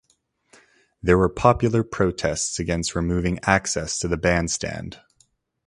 [1.03, 4.99] There were popular protests against removing access to the bandstand.